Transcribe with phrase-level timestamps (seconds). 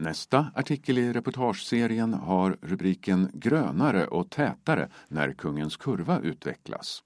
[0.00, 7.02] Nästa artikel i reportageserien har rubriken Grönare och tätare när Kungens kurva utvecklas.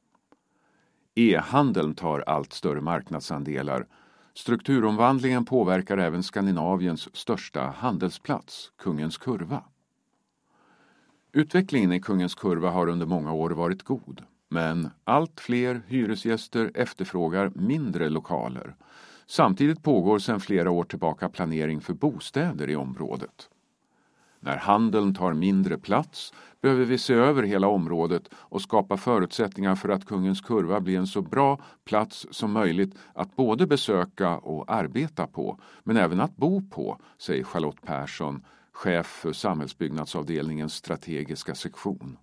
[1.14, 3.86] E-handeln tar allt större marknadsandelar.
[4.34, 9.64] Strukturomvandlingen påverkar även Skandinaviens största handelsplats, Kungens kurva.
[11.32, 14.22] Utvecklingen i Kungens kurva har under många år varit god.
[14.48, 18.74] Men allt fler hyresgäster efterfrågar mindre lokaler.
[19.26, 23.48] Samtidigt pågår sedan flera år tillbaka planering för bostäder i området.
[24.40, 29.88] När handeln tar mindre plats behöver vi se över hela området och skapa förutsättningar för
[29.88, 35.26] att Kungens kurva blir en så bra plats som möjligt att både besöka och arbeta
[35.26, 42.16] på, men även att bo på, säger Charlotte Persson, chef för samhällsbyggnadsavdelningens strategiska sektion.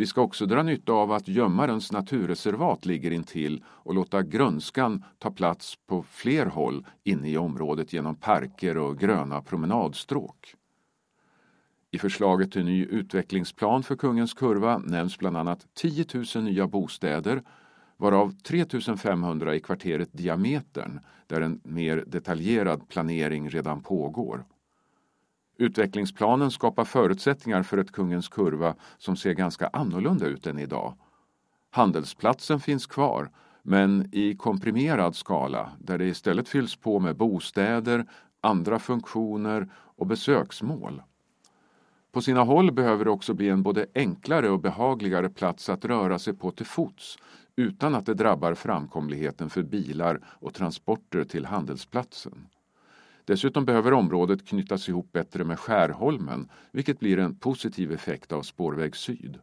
[0.00, 5.30] Vi ska också dra nytta av att Gömmarens naturreservat ligger intill och låta grönskan ta
[5.30, 10.54] plats på fler håll inne i området genom parker och gröna promenadstråk.
[11.90, 17.42] I förslaget till ny utvecklingsplan för Kungens kurva nämns bland annat 10 000 nya bostäder
[17.96, 18.64] varav 3
[18.96, 24.44] 500 i kvarteret Diametern där en mer detaljerad planering redan pågår.
[25.60, 30.94] Utvecklingsplanen skapar förutsättningar för ett Kungens kurva som ser ganska annorlunda ut än idag.
[31.70, 33.30] Handelsplatsen finns kvar,
[33.62, 38.06] men i komprimerad skala där det istället fylls på med bostäder,
[38.40, 41.02] andra funktioner och besöksmål.
[42.12, 46.18] På sina håll behöver det också bli en både enklare och behagligare plats att röra
[46.18, 47.18] sig på till fots
[47.56, 52.46] utan att det drabbar framkomligheten för bilar och transporter till handelsplatsen.
[53.30, 58.96] Dessutom behöver området knytas ihop bättre med Skärholmen, vilket blir en positiv effekt av Spårväg
[58.96, 59.38] Syd.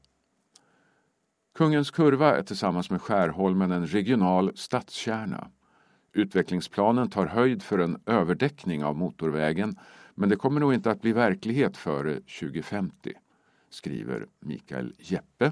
[1.56, 5.52] Kungens kurva är tillsammans med Skärholmen en regional stadskärna.
[6.14, 9.76] Utvecklingsplanen tar höjd för en överdäckning av motorvägen
[10.16, 13.14] men det kommer nog inte att bli verklighet före 2050,
[13.70, 15.52] skriver Mikael Jeppe.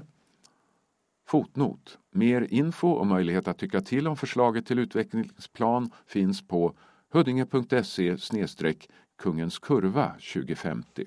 [1.28, 1.98] Fotnot.
[2.10, 6.74] Mer info och möjlighet att tycka till om förslaget till utvecklingsplan finns på
[7.16, 8.16] huddinge.se
[9.16, 11.04] Kungens kurva 2050.